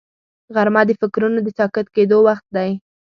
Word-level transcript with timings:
غرمه 0.55 0.81
د 0.87 0.91
فکرونو 1.01 1.39
د 1.43 1.47
ساکت 1.57 1.87
کېدو 1.95 2.17
وخت 2.27 2.45
دی 2.55 2.71